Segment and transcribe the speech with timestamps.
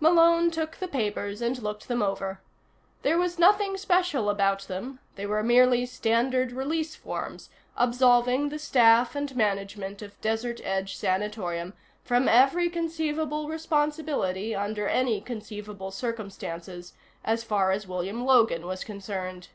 [0.00, 2.40] Malone took the papers and looked them over.
[3.02, 9.14] There was nothing special about them; they were merely standard release forms, absolving the staff
[9.14, 17.44] and management of Desert Edge Sanatorium from every conceivable responsibility under any conceivable circumstances, as
[17.44, 19.48] far as William Logan was concerned.